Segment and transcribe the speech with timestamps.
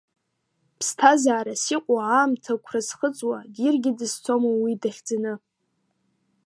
[0.79, 5.33] Ԥсҭазаарас иҟоу аамҭа қәра зхыҵуа, диргьы дызцома уи дахьӡаны.